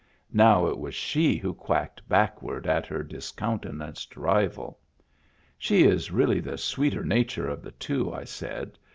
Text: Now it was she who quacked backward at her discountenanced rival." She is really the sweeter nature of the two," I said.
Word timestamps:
Now 0.33 0.65
it 0.65 0.79
was 0.79 0.95
she 0.95 1.37
who 1.37 1.53
quacked 1.53 2.09
backward 2.09 2.65
at 2.65 2.87
her 2.87 3.03
discountenanced 3.03 4.17
rival." 4.17 4.79
She 5.59 5.83
is 5.83 6.09
really 6.09 6.39
the 6.39 6.57
sweeter 6.57 7.03
nature 7.03 7.47
of 7.47 7.61
the 7.61 7.69
two," 7.73 8.11
I 8.11 8.23
said. 8.23 8.79